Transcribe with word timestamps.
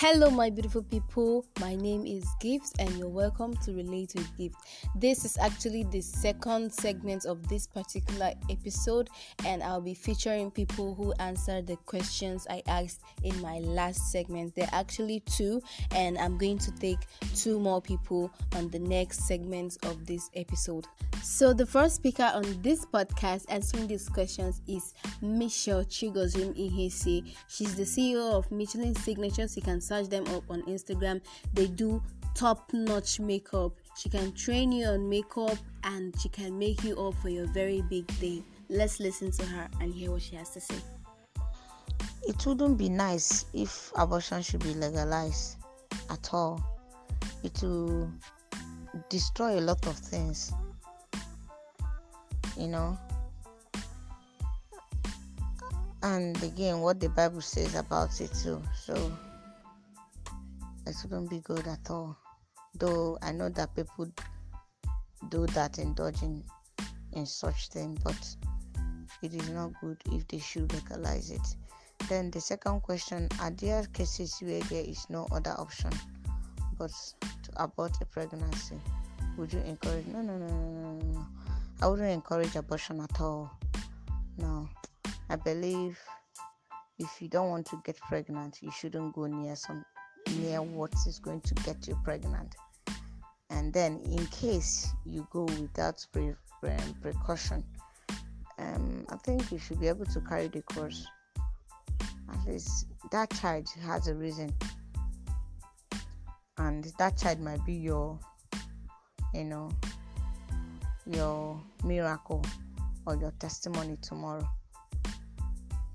Hello, 0.00 0.30
my 0.30 0.48
beautiful 0.48 0.84
people. 0.84 1.44
My 1.58 1.74
name 1.74 2.06
is 2.06 2.24
Gift, 2.38 2.76
and 2.78 2.88
you're 2.96 3.08
welcome 3.08 3.56
to 3.64 3.72
Relate 3.72 4.12
with 4.14 4.38
Gift. 4.38 4.54
This 4.94 5.24
is 5.24 5.36
actually 5.38 5.82
the 5.90 6.00
second 6.02 6.72
segment 6.72 7.26
of 7.26 7.48
this 7.48 7.66
particular 7.66 8.30
episode, 8.48 9.10
and 9.44 9.60
I'll 9.60 9.80
be 9.80 9.94
featuring 9.94 10.52
people 10.52 10.94
who 10.94 11.12
answered 11.14 11.66
the 11.66 11.74
questions 11.78 12.46
I 12.48 12.62
asked 12.68 13.00
in 13.24 13.42
my 13.42 13.58
last 13.58 14.12
segment. 14.12 14.54
There 14.54 14.66
are 14.66 14.78
actually 14.78 15.18
two, 15.26 15.60
and 15.90 16.16
I'm 16.16 16.38
going 16.38 16.58
to 16.58 16.70
take 16.76 17.00
two 17.34 17.58
more 17.58 17.82
people 17.82 18.30
on 18.54 18.70
the 18.70 18.78
next 18.78 19.26
segment 19.26 19.78
of 19.82 20.06
this 20.06 20.30
episode. 20.36 20.86
So, 21.24 21.52
the 21.52 21.66
first 21.66 21.96
speaker 21.96 22.30
on 22.32 22.62
this 22.62 22.86
podcast 22.86 23.46
answering 23.48 23.88
these 23.88 24.08
questions 24.08 24.62
is 24.68 24.94
Michelle 25.20 25.82
Chigozim 25.84 26.54
Ihesi. 26.56 27.34
She's 27.48 27.74
the 27.74 27.82
CEO 27.82 28.34
of 28.34 28.48
Michelin 28.52 28.94
Signatures. 28.94 29.56
You 29.56 29.62
can 29.62 29.80
search 29.88 30.08
them 30.08 30.26
up 30.28 30.44
on 30.50 30.62
Instagram. 30.62 31.20
They 31.54 31.66
do 31.66 32.02
top 32.34 32.72
notch 32.72 33.20
makeup. 33.20 33.72
She 33.96 34.08
can 34.08 34.32
train 34.32 34.70
you 34.70 34.86
on 34.86 35.08
makeup 35.08 35.58
and 35.84 36.14
she 36.20 36.28
can 36.28 36.58
make 36.58 36.84
you 36.84 36.96
up 36.98 37.14
for 37.14 37.28
your 37.28 37.46
very 37.46 37.82
big 37.82 38.06
day. 38.20 38.42
Let's 38.68 39.00
listen 39.00 39.30
to 39.32 39.46
her 39.46 39.68
and 39.80 39.92
hear 39.92 40.10
what 40.10 40.22
she 40.22 40.36
has 40.36 40.50
to 40.50 40.60
say. 40.60 40.76
It 42.26 42.44
wouldn't 42.44 42.76
be 42.76 42.88
nice 42.88 43.46
if 43.54 43.90
abortion 43.96 44.42
should 44.42 44.62
be 44.62 44.74
legalized 44.74 45.56
at 46.10 46.28
all. 46.32 46.62
It 47.42 47.58
will 47.62 48.12
destroy 49.08 49.58
a 49.58 49.62
lot 49.62 49.86
of 49.86 49.96
things 49.96 50.52
you 52.58 52.68
know. 52.68 52.98
And 56.02 56.40
again, 56.42 56.80
what 56.80 57.00
the 57.00 57.08
Bible 57.08 57.40
says 57.40 57.74
about 57.74 58.20
it 58.20 58.32
too. 58.34 58.62
So 58.74 59.12
it 60.88 60.96
shouldn't 61.00 61.28
be 61.28 61.40
good 61.40 61.66
at 61.66 61.90
all. 61.90 62.16
Though 62.74 63.18
I 63.22 63.32
know 63.32 63.48
that 63.50 63.74
people 63.76 64.08
do 65.28 65.46
that, 65.48 65.78
indulging 65.78 66.44
in 67.12 67.26
such 67.26 67.68
thing, 67.68 67.98
but 68.02 68.36
it 69.22 69.34
is 69.34 69.50
not 69.50 69.72
good 69.80 69.98
if 70.12 70.26
they 70.28 70.38
should 70.38 70.72
legalize 70.72 71.30
it. 71.30 71.56
Then 72.08 72.30
the 72.30 72.40
second 72.40 72.82
question: 72.82 73.28
Are 73.40 73.50
there 73.50 73.84
cases 73.92 74.36
where 74.40 74.60
there 74.62 74.84
is 74.84 75.08
no 75.10 75.26
other 75.32 75.54
option 75.58 75.90
but 76.78 76.92
to 77.42 77.62
abort 77.62 77.92
a 78.00 78.06
pregnancy? 78.06 78.80
Would 79.36 79.52
you 79.52 79.60
encourage? 79.60 80.06
No, 80.06 80.22
no, 80.22 80.38
no, 80.38 80.46
no, 80.46 80.92
no, 80.92 81.12
no. 81.12 81.26
I 81.82 81.86
wouldn't 81.86 82.10
encourage 82.10 82.56
abortion 82.56 83.00
at 83.00 83.20
all. 83.20 83.50
No, 84.38 84.68
I 85.28 85.36
believe 85.36 85.98
if 86.98 87.20
you 87.20 87.28
don't 87.28 87.50
want 87.50 87.66
to 87.66 87.80
get 87.84 87.98
pregnant, 87.98 88.58
you 88.62 88.70
shouldn't 88.70 89.14
go 89.14 89.26
near 89.26 89.54
some 89.54 89.84
near 90.36 90.62
what 90.62 90.92
is 91.06 91.18
going 91.18 91.40
to 91.42 91.54
get 91.54 91.86
you 91.86 91.98
pregnant. 92.04 92.54
And 93.50 93.72
then, 93.72 94.00
in 94.04 94.26
case 94.26 94.92
you 95.04 95.26
go 95.30 95.44
without 95.44 96.04
pre- 96.12 96.34
pre- 96.60 96.76
precaution, 97.00 97.64
um, 98.58 99.06
I 99.08 99.16
think 99.16 99.50
you 99.50 99.58
should 99.58 99.80
be 99.80 99.88
able 99.88 100.06
to 100.06 100.20
carry 100.20 100.48
the 100.48 100.62
cross. 100.62 101.06
At 102.30 102.46
least 102.46 102.86
that 103.10 103.30
child 103.30 103.68
has 103.82 104.08
a 104.08 104.14
reason, 104.14 104.54
and 106.58 106.84
that 106.98 107.16
child 107.16 107.40
might 107.40 107.64
be 107.64 107.74
your, 107.74 108.18
you 109.32 109.44
know, 109.44 109.70
your 111.06 111.60
miracle 111.84 112.44
or 113.06 113.16
your 113.16 113.32
testimony 113.38 113.96
tomorrow. 114.02 114.46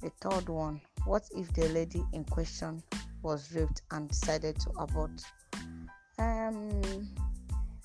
The 0.00 0.10
third 0.20 0.48
one 0.48 0.80
what 1.04 1.28
if 1.36 1.52
the 1.52 1.68
lady 1.68 2.02
in 2.12 2.24
question 2.24 2.82
was 3.24 3.52
raped 3.54 3.82
and 3.90 4.08
decided 4.08 4.60
to 4.60 4.70
abort? 4.78 5.22
Um, 6.18 7.08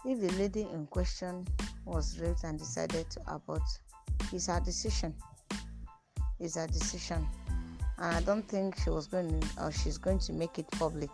if 0.06 0.20
the 0.20 0.32
lady 0.38 0.68
in 0.74 0.86
question 0.88 1.48
was 1.86 2.20
raped 2.20 2.44
and 2.44 2.60
decided 2.60 3.10
to 3.12 3.22
abort, 3.28 3.64
it's 4.32 4.48
her 4.48 4.60
decision. 4.60 5.16
It's 6.40 6.56
her 6.56 6.68
decision. 6.68 7.28
And 7.98 8.16
I 8.16 8.22
don't 8.22 8.48
think 8.48 8.78
she 8.84 8.90
was 8.90 9.08
going 9.08 9.40
to, 9.40 9.64
or 9.64 9.72
she's 9.72 9.98
going 9.98 10.20
to 10.20 10.34
make 10.34 10.60
it 10.60 10.70
public. 10.72 11.10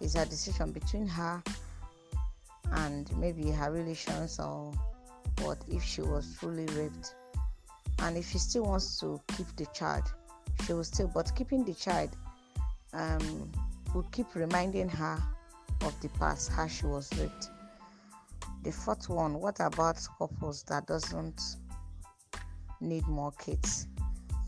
It's 0.00 0.14
her 0.14 0.24
decision 0.24 0.72
between 0.72 1.06
her 1.06 1.42
and 2.72 3.14
maybe 3.18 3.50
her 3.50 3.70
relations 3.70 4.38
or 4.40 4.72
what 5.42 5.58
if 5.68 5.82
she 5.82 6.02
was 6.02 6.36
truly 6.38 6.66
raped 6.74 7.14
and 8.00 8.16
if 8.16 8.30
she 8.30 8.38
still 8.38 8.64
wants 8.64 8.98
to 9.00 9.20
keep 9.36 9.46
the 9.56 9.66
child 9.74 10.04
she 10.64 10.72
will 10.72 10.84
still 10.84 11.08
but 11.08 11.34
keeping 11.34 11.64
the 11.64 11.74
child 11.74 12.10
um, 12.92 13.50
will 13.94 14.06
keep 14.12 14.34
reminding 14.34 14.88
her 14.88 15.22
of 15.82 15.98
the 16.00 16.08
past 16.10 16.50
how 16.52 16.66
she 16.66 16.86
was 16.86 17.10
raped 17.18 17.48
the 18.62 18.70
fourth 18.70 19.08
one 19.08 19.34
what 19.34 19.58
about 19.60 19.98
couples 20.18 20.62
that 20.64 20.86
doesn't 20.86 21.40
need 22.80 23.06
more 23.06 23.32
kids 23.32 23.86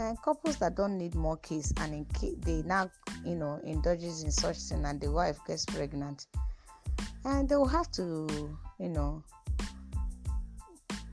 and 0.00 0.21
couples 0.22 0.56
that 0.56 0.77
don't 0.77 0.97
need 0.99 1.15
more 1.15 1.37
kids 1.38 1.72
and 1.81 1.94
in 1.94 2.06
ca- 2.16 2.37
they 2.41 2.62
now 2.62 2.91
you 3.25 3.34
know 3.34 3.60
indulges 3.65 4.22
in 4.22 4.31
such 4.31 4.56
thing 4.56 4.84
and 4.84 5.00
the 5.00 5.10
wife 5.10 5.38
gets 5.47 5.65
pregnant 5.65 6.27
and 7.25 7.49
they 7.49 7.56
will 7.56 7.66
have 7.66 7.91
to 7.91 8.56
you 8.78 8.88
know 8.88 9.22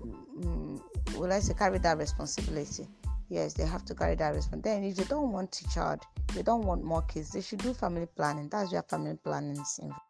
um, 0.03 0.81
will 1.15 1.31
I 1.31 1.39
say 1.39 1.53
carry 1.53 1.77
that 1.79 1.97
responsibility? 1.97 2.87
Yes, 3.29 3.53
they 3.53 3.65
have 3.65 3.85
to 3.85 3.95
carry 3.95 4.15
that 4.15 4.33
responsibility. 4.35 4.81
Then, 4.81 4.89
if 4.89 4.95
they 4.97 5.03
don't 5.03 5.31
want 5.31 5.59
a 5.61 5.69
child, 5.69 6.05
they 6.33 6.43
don't 6.43 6.63
want 6.63 6.83
more 6.83 7.01
kids, 7.03 7.31
they 7.31 7.41
should 7.41 7.59
do 7.59 7.73
family 7.73 8.07
planning. 8.15 8.49
That's 8.49 8.71
where 8.71 8.83
family 8.83 9.17
planning 9.23 9.59
is 9.59 9.79
involved. 9.81 10.01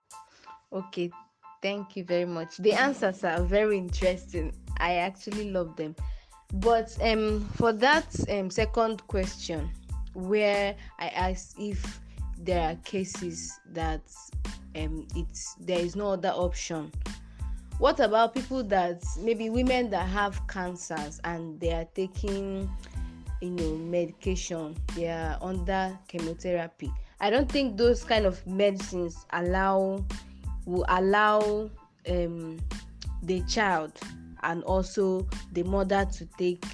Okay, 0.74 1.12
thank 1.62 1.96
you 1.96 2.04
very 2.04 2.26
much. 2.26 2.58
The 2.58 2.74
answers 2.74 3.24
are 3.24 3.44
very 3.44 3.78
interesting. 3.78 4.54
I 4.78 4.96
actually 4.96 5.52
love 5.52 5.76
them. 5.76 5.96
But 6.54 6.96
um, 7.02 7.48
for 7.56 7.72
that 7.74 8.08
um, 8.30 8.50
second 8.50 9.06
question, 9.08 9.70
where 10.14 10.76
I 11.00 11.08
asked 11.08 11.56
if 11.60 12.00
there 12.38 12.62
are 12.70 12.76
cases 12.84 13.60
that 13.72 14.02
um, 14.76 15.08
it's 15.16 15.56
there 15.60 15.80
is 15.80 15.96
no 15.96 16.12
other 16.12 16.30
option 16.30 16.92
what 17.82 18.00
about 18.00 18.36
people 18.36 18.64
that 18.66 19.04
maybe 19.20 19.50
women 19.50 19.90
that 19.90 20.08
have 20.08 20.40
cancers 20.48 21.20
and 21.24 21.60
they 21.60 21.74
are 21.74 21.88
taking 21.96 22.70
you 23.42 23.50
know 23.50 23.76
medication 23.76 24.76
they 24.96 25.08
are 25.08 25.38
under 25.42 25.98
chemotherapy. 26.08 26.92
I 27.20 27.30
don't 27.30 27.52
think 27.52 27.78
those 27.78 28.04
kind 28.04 28.26
of 28.26 28.46
medicines 28.48 29.26
allow 29.32 30.04
will 30.66 30.86
allow 30.90 31.70
um, 32.10 32.60
the 33.24 33.42
child 33.44 33.94
and 34.44 34.64
also 34.64 35.28
the 35.54 35.64
mother 35.64 36.06
to 36.06 36.26
take 36.38 36.66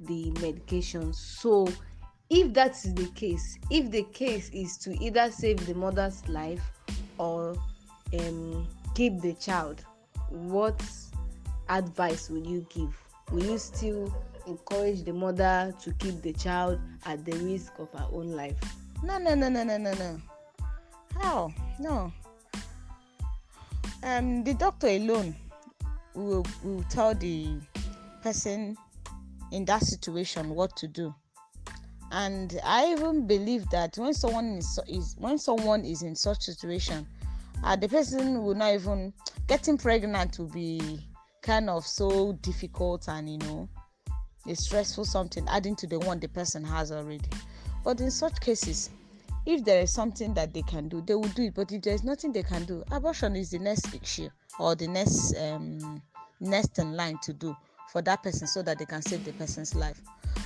the 0.00 0.30
medication. 0.40 1.12
So 1.12 1.68
if 2.30 2.52
that 2.54 2.72
is 2.72 2.94
the 2.94 3.06
case 3.08 3.58
if 3.70 3.90
the 3.90 4.02
case 4.04 4.50
is 4.52 4.76
to 4.78 4.96
either 5.02 5.30
save 5.30 5.66
the 5.66 5.74
mother's 5.74 6.26
life 6.28 6.62
or 7.18 7.54
um, 8.18 8.66
keep 8.94 9.20
the 9.20 9.34
child 9.34 9.84
what 10.30 10.82
advice 11.68 12.28
will 12.28 12.46
you 12.46 12.66
give? 12.68 12.96
Will 13.30 13.44
you 13.44 13.58
still 13.58 14.12
encourage 14.46 15.04
the 15.04 15.12
mother 15.12 15.72
to 15.82 15.92
keep 15.94 16.20
the 16.22 16.32
child 16.32 16.78
at 17.06 17.24
the 17.24 17.32
risk 17.38 17.72
of 17.78 17.90
her 17.92 18.06
own 18.12 18.32
life. 18.32 18.56
No 19.02 19.18
no 19.18 19.34
no 19.34 19.48
no 19.48 19.64
no 19.64 19.76
no 19.76 19.92
no. 19.94 20.20
How? 21.20 21.52
No. 21.78 22.12
Um 24.02 24.44
the 24.44 24.54
doctor 24.54 24.88
alone 24.88 25.34
will 26.14 26.46
will 26.62 26.84
tell 26.88 27.14
the 27.14 27.48
person 28.22 28.76
in 29.52 29.64
that 29.66 29.82
situation 29.82 30.50
what 30.50 30.76
to 30.76 30.88
do. 30.88 31.14
And 32.12 32.60
i 32.64 32.92
even 32.92 33.26
believe 33.26 33.68
that 33.70 33.96
when 33.98 34.14
someone 34.14 34.58
is, 34.58 34.78
is 34.88 35.16
when 35.18 35.38
someone 35.38 35.84
is 35.84 36.02
in 36.02 36.14
such 36.14 36.42
situation 36.42 37.06
uh, 37.64 37.76
the 37.76 37.88
person 37.88 38.42
will 38.42 38.54
not 38.54 38.74
even 38.74 39.12
getting 39.46 39.78
pregnant 39.78 40.38
will 40.38 40.46
be 40.48 41.00
kind 41.42 41.68
of 41.68 41.86
so 41.86 42.32
difficult 42.42 43.08
and 43.08 43.28
you 43.28 43.38
know 43.38 43.68
a 44.46 44.54
stressful 44.54 45.04
something 45.04 45.46
adding 45.48 45.76
to 45.76 45.86
the 45.86 45.98
one 46.00 46.20
the 46.20 46.28
person 46.28 46.64
has 46.64 46.92
already. 46.92 47.28
But 47.82 48.00
in 48.00 48.10
such 48.10 48.40
cases 48.40 48.90
if 49.46 49.62
there 49.64 49.82
is 49.82 49.92
something 49.92 50.32
that 50.34 50.54
they 50.54 50.62
can 50.62 50.88
do 50.88 51.02
they 51.02 51.14
will 51.14 51.28
do 51.28 51.44
it. 51.44 51.54
But 51.54 51.72
if 51.72 51.82
there 51.82 51.94
is 51.94 52.04
nothing 52.04 52.32
they 52.32 52.42
can 52.42 52.64
do 52.64 52.82
abortion 52.90 53.36
is 53.36 53.50
the 53.50 53.58
next 53.58 53.94
issue 53.94 54.28
or 54.58 54.74
the 54.74 54.88
next 54.88 55.36
um, 55.36 56.02
next 56.40 56.78
in 56.78 56.96
line 56.96 57.18
to 57.22 57.32
do 57.32 57.56
for 57.90 58.02
that 58.02 58.22
person 58.22 58.46
so 58.46 58.62
that 58.62 58.78
they 58.78 58.84
can 58.84 59.02
save 59.02 59.24
the 59.24 59.32
person's 59.32 59.74
life. 59.74 60.00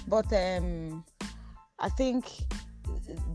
But 0.06 0.32
um, 0.32 1.04
i 1.80 1.88
think 1.88 2.26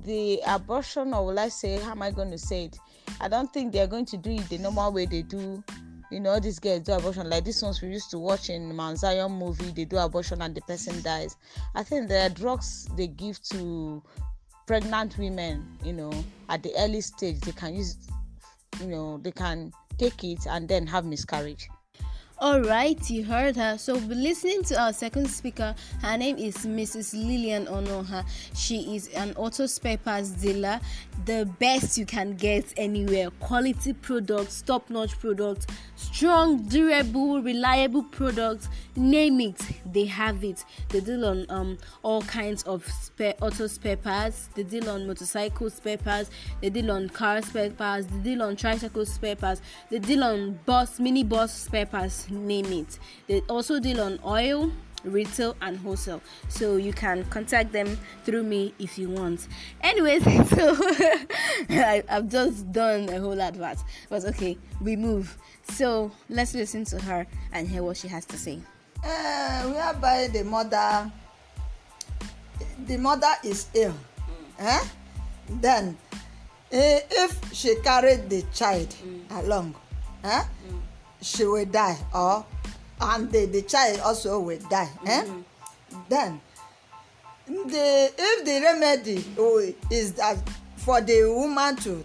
the 0.03 0.41
abortion 0.47 1.13
or 1.13 1.25
will 1.25 1.39
i 1.39 1.47
say 1.47 1.79
how 1.79 1.91
am 1.91 2.01
i 2.01 2.11
going 2.11 2.31
to 2.31 2.37
say 2.37 2.65
it? 2.65 2.77
I 3.21 3.27
don't 3.27 3.51
think 3.53 3.71
they're 3.71 3.87
going 3.87 4.05
to 4.05 4.17
do 4.17 4.31
it 4.31 4.49
the 4.49 4.57
normal 4.57 4.91
way 4.91 5.05
they 5.05 5.21
do. 5.21 5.63
You 6.13 6.19
know, 6.19 6.39
these 6.39 6.59
girls 6.59 6.81
do 6.81 6.93
abortion 6.93 7.27
like 7.29 7.43
this 7.43 7.63
ones 7.63 7.81
we 7.81 7.89
used 7.89 8.11
to 8.11 8.19
watch 8.19 8.49
in 8.49 8.75
Mount 8.75 8.99
Zion 8.99 9.31
movie. 9.31 9.71
They 9.71 9.85
do 9.85 9.97
abortion 9.97 10.43
and 10.43 10.53
the 10.53 10.61
person 10.61 11.01
dies. 11.01 11.35
I 11.73 11.81
think 11.81 12.07
there 12.07 12.25
are 12.25 12.29
drugs 12.29 12.87
they 12.95 13.07
give 13.07 13.41
to 13.49 14.03
pregnant 14.65 15.17
women 15.17 15.77
you 15.83 15.93
know 15.93 16.11
at 16.49 16.63
the 16.63 16.71
early 16.77 17.01
stage 17.01 17.39
they 17.41 17.51
can 17.51 17.75
use 17.75 17.97
you 18.79 18.87
know 18.87 19.19
they 19.21 19.31
can 19.31 19.71
take 19.97 20.23
it 20.23 20.39
and 20.47 20.67
then 20.67 20.87
have 20.87 21.05
miscarriage 21.05 21.67
all 22.43 22.59
right, 22.59 23.09
you 23.09 23.23
heard 23.23 23.55
her. 23.55 23.77
So, 23.77 23.93
we're 23.93 24.15
listening 24.15 24.63
to 24.63 24.77
our 24.77 24.91
second 24.91 25.29
speaker. 25.29 25.73
Her 26.01 26.17
name 26.17 26.37
is 26.37 26.57
Mrs. 26.65 27.13
Lillian 27.13 27.67
Onoha. 27.67 28.25
She 28.53 28.97
is 28.97 29.07
an 29.15 29.33
auto 29.37 29.65
spare 29.65 29.97
parts 29.97 30.31
dealer, 30.31 30.81
the 31.23 31.49
best 31.59 31.97
you 31.97 32.05
can 32.05 32.35
get 32.35 32.65
anywhere. 32.75 33.29
Quality 33.39 33.93
products, 33.93 34.61
top 34.61 34.89
notch 34.89 35.17
products, 35.21 35.67
strong, 35.95 36.63
durable, 36.63 37.41
reliable 37.41 38.03
products. 38.03 38.67
Name 38.97 39.39
it, 39.39 39.61
they 39.93 40.03
have 40.03 40.43
it. 40.43 40.65
They 40.89 40.99
deal 40.99 41.25
on 41.25 41.45
um 41.47 41.77
all 42.03 42.23
kinds 42.23 42.63
of 42.63 42.85
spare 42.85 43.35
auto 43.41 43.67
spare 43.67 43.95
parts. 43.95 44.49
They 44.53 44.63
deal 44.63 44.89
on 44.89 45.07
motorcycle 45.07 45.69
spare 45.69 45.97
parts. 45.97 46.29
They 46.59 46.69
deal 46.69 46.91
on 46.91 47.07
car 47.07 47.41
spare 47.41 47.69
parts. 47.69 48.05
They 48.07 48.17
deal 48.17 48.43
on 48.43 48.57
tricycle 48.57 49.05
spare 49.05 49.37
parts. 49.37 49.61
They 49.89 49.99
deal 49.99 50.25
on 50.25 50.59
bus, 50.65 50.99
mini 50.99 51.23
bus 51.23 51.57
spare 51.57 51.85
parts 51.85 52.27
name 52.33 52.71
it. 52.73 52.99
They 53.27 53.41
also 53.41 53.79
deal 53.79 54.01
on 54.01 54.19
oil, 54.25 54.71
retail, 55.03 55.55
and 55.61 55.77
wholesale. 55.77 56.21
So 56.49 56.77
you 56.77 56.93
can 56.93 57.23
contact 57.25 57.71
them 57.71 57.97
through 58.23 58.43
me 58.43 58.73
if 58.79 58.97
you 58.97 59.09
want. 59.09 59.47
Anyways, 59.81 60.23
so 60.49 60.75
I, 61.69 62.03
have 62.07 62.29
just 62.29 62.71
done 62.71 63.09
a 63.09 63.19
whole 63.19 63.39
advert, 63.41 63.77
but 64.09 64.23
okay, 64.25 64.57
we 64.81 64.95
move. 64.95 65.37
So 65.69 66.11
let's 66.29 66.53
listen 66.53 66.85
to 66.85 66.99
her 67.01 67.27
and 67.51 67.67
hear 67.67 67.83
what 67.83 67.97
she 67.97 68.07
has 68.07 68.25
to 68.25 68.37
say. 68.37 68.59
Uh, 69.03 69.63
whereby 69.63 70.29
the 70.31 70.43
mother, 70.43 71.11
the 72.85 72.97
mother 72.97 73.33
is 73.43 73.67
ill, 73.73 73.91
mm. 73.91 74.59
eh? 74.59 74.83
then 75.59 75.97
uh, 76.71 76.99
if 77.11 77.53
she 77.53 77.75
carried 77.81 78.29
the 78.29 78.43
child 78.53 78.87
mm. 79.05 79.43
along, 79.43 79.75
eh? 80.23 80.43
Mm 80.69 80.82
she 81.23 81.45
will 81.45 81.65
die 81.65 81.97
or 82.13 82.45
and 83.01 83.31
the 83.31 83.45
the 83.47 83.61
child 83.63 83.99
also 84.01 84.39
will 84.39 84.59
die 84.69 84.89
eh? 85.05 85.23
mm-hmm. 85.23 85.41
then 86.09 86.41
the 87.47 88.11
if 88.17 88.45
the 88.45 88.61
remedy 88.61 89.23
is 89.89 90.13
that 90.13 90.37
for 90.77 91.01
the 91.01 91.23
woman 91.33 91.75
to 91.77 92.03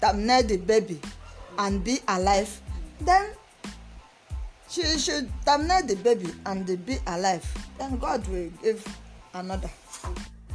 terminate 0.00 0.48
the 0.48 0.56
baby 0.58 1.00
and 1.58 1.82
be 1.82 1.98
alive 2.08 2.60
then 3.00 3.30
she 4.68 4.82
should 4.98 5.30
terminate 5.44 5.88
the 5.88 5.96
baby 5.96 6.28
and 6.46 6.66
be 6.84 6.98
alive 7.06 7.44
then 7.78 7.98
god 7.98 8.26
will 8.28 8.50
give 8.62 8.84
another. 9.34 9.70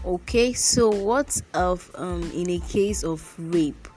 okay 0.05 0.53
so 0.53 0.89
what 0.89 1.41
of 1.53 1.89
um 1.95 2.23
in 2.33 2.49
a 2.49 2.59
case 2.59 3.03
of 3.03 3.33
rape 3.37 3.87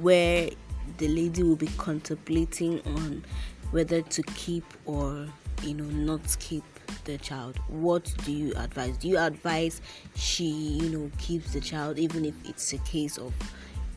where 0.00 0.50
the 0.98 1.08
lady 1.08 1.42
will 1.42 1.56
be 1.56 1.68
contemplating 1.78 2.80
on 2.86 3.24
whether 3.70 4.02
to 4.02 4.22
keep 4.22 4.64
or 4.84 5.26
you 5.62 5.74
know 5.74 5.84
not 5.84 6.36
keep 6.38 6.64
the 7.04 7.18
child. 7.18 7.58
What 7.68 8.12
do 8.24 8.32
you 8.32 8.52
advise? 8.56 8.96
Do 8.98 9.08
you 9.08 9.18
advise 9.18 9.80
she 10.14 10.44
you 10.44 10.90
know 10.90 11.10
keeps 11.18 11.52
the 11.52 11.60
child 11.60 11.98
even 11.98 12.24
if 12.24 12.34
it's 12.44 12.72
a 12.72 12.78
case 12.78 13.18
of 13.18 13.32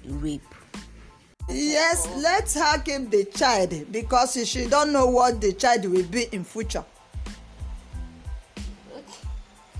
rape? 0.05 0.41
Yes 1.47 2.07
let 2.17 2.51
her 2.53 2.81
keep 2.81 3.09
the 3.09 3.25
child 3.25 3.91
because 3.91 4.47
she 4.47 4.67
don't 4.67 4.91
know 4.93 5.07
what 5.07 5.41
the 5.41 5.53
child 5.53 5.85
will 5.85 6.05
be 6.05 6.27
in 6.31 6.43
future. 6.43 6.85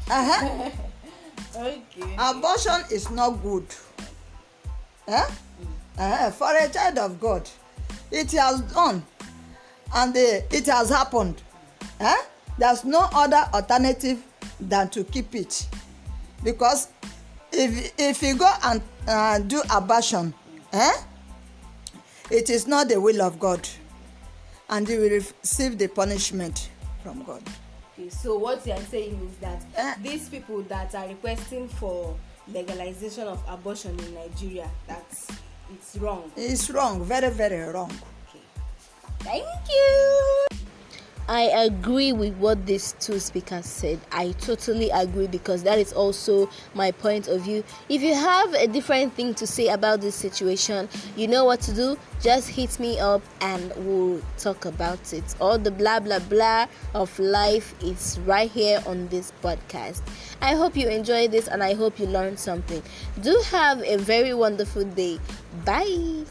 Uh-huh. 0.10 0.70
okay. 1.56 2.16
Abortion 2.18 2.82
is 2.92 3.12
not 3.12 3.32
good. 3.44 3.66
Huh? 5.08 5.30
Uh, 6.00 6.32
for 6.32 6.50
a 6.56 6.68
child 6.70 6.98
of 6.98 7.20
God. 7.20 7.48
It 8.12 8.32
has 8.32 8.62
done 8.62 9.06
and 9.94 10.16
uh, 10.16 10.42
it 10.52 10.66
has 10.66 10.90
happened. 10.90 11.42
There's 12.58 12.84
no 12.84 13.08
other 13.14 13.46
alternative 13.54 14.24
than 14.60 14.90
to 14.90 15.04
keep 15.04 15.36
it 15.36 15.68
because 16.44 16.90
if 17.52 17.94
if 17.98 18.22
you 18.22 18.36
go 18.36 18.52
and 18.66 18.82
uh, 19.08 19.40
do 19.40 19.62
abortion 19.74 20.34
eh, 20.74 20.94
it 22.30 22.50
is 22.50 22.68
not 22.68 22.90
the 22.90 23.00
will 23.00 23.22
of 23.22 23.40
God 23.40 23.68
and 24.70 24.88
you 24.88 25.00
will 25.00 25.10
receive 25.10 25.78
the 25.78 25.88
punishment 25.88 26.70
from 27.02 27.24
God. 27.24 27.42
Okay, 27.98 28.10
so 28.10 28.38
what 28.38 28.66
you 28.68 28.74
are 28.74 28.80
saying 28.92 29.20
is 29.30 29.38
that 29.38 29.64
uh, 29.78 29.94
these 30.04 30.30
people 30.30 30.62
that 30.64 30.94
are 30.96 31.08
requesting 31.08 31.68
for 31.68 32.16
legalization 32.48 33.28
of 33.28 33.44
abortion 33.48 33.98
in 34.00 34.14
Nigeria, 34.14 34.70
that's 34.88 35.28
it's 35.72 35.98
wrong. 35.98 36.32
It's 36.36 36.70
wrong, 36.70 37.04
very, 37.04 37.30
very 37.30 37.72
wrong. 37.72 37.92
Okay. 38.30 38.44
Thank 39.20 39.70
you. 39.70 40.49
I 41.30 41.42
agree 41.42 42.12
with 42.12 42.36
what 42.38 42.66
these 42.66 42.96
two 43.00 43.20
speakers 43.20 43.68
said. 43.68 44.00
I 44.12 44.32
totally 44.42 44.90
agree 44.90 45.28
because 45.28 45.62
that 45.62 45.78
is 45.78 45.94
also 45.94 46.50
my 46.74 46.90
point 46.90 47.28
of 47.28 47.42
view. 47.42 47.64
If 47.88 48.02
you 48.02 48.16
have 48.16 48.52
a 48.56 48.66
different 48.66 49.14
thing 49.14 49.36
to 49.36 49.46
say 49.46 49.68
about 49.68 50.02
this 50.02 50.16
situation, 50.16 50.90
you 51.16 51.28
know 51.28 51.46
what 51.46 51.62
to 51.62 51.76
do. 51.76 51.98
Just 52.20 52.50
hit 52.50 52.80
me 52.80 52.98
up 53.00 53.22
and 53.42 53.72
we'll 53.78 54.24
talk 54.40 54.66
about 54.66 55.14
it. 55.14 55.24
All 55.40 55.60
the 55.60 55.70
blah 55.70 56.00
blah 56.00 56.18
blah 56.18 56.66
of 56.96 57.18
life 57.20 57.76
is 57.84 58.18
right 58.26 58.50
here 58.50 58.82
on 58.88 59.08
this 59.10 59.32
podcast. 59.44 60.02
I 60.42 60.56
hope 60.56 60.76
you 60.76 60.88
enjoyed 60.88 61.30
this 61.30 61.48
and 61.48 61.62
I 61.62 61.76
hope 61.76 62.00
you 62.00 62.08
learned 62.08 62.40
something. 62.40 62.82
Do 63.22 63.40
have 63.52 63.84
a 63.84 63.98
very 63.98 64.34
wonderful 64.34 64.84
day. 64.84 65.20
Bye. 65.64 66.26